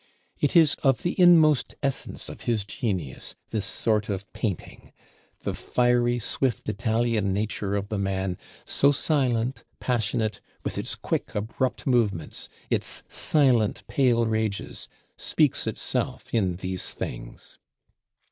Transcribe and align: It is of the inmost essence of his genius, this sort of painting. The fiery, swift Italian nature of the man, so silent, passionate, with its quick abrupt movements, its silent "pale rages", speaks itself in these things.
It 0.39 0.55
is 0.55 0.73
of 0.81 1.03
the 1.03 1.13
inmost 1.21 1.75
essence 1.83 2.27
of 2.27 2.41
his 2.49 2.65
genius, 2.65 3.35
this 3.51 3.67
sort 3.67 4.09
of 4.09 4.25
painting. 4.33 4.91
The 5.41 5.53
fiery, 5.53 6.17
swift 6.17 6.67
Italian 6.67 7.33
nature 7.33 7.75
of 7.75 7.89
the 7.89 7.99
man, 7.99 8.39
so 8.65 8.91
silent, 8.91 9.63
passionate, 9.79 10.41
with 10.63 10.79
its 10.79 10.95
quick 10.95 11.35
abrupt 11.35 11.85
movements, 11.85 12.49
its 12.71 13.03
silent 13.09 13.85
"pale 13.85 14.25
rages", 14.25 14.87
speaks 15.17 15.67
itself 15.67 16.33
in 16.33 16.55
these 16.55 16.89
things. 16.93 17.59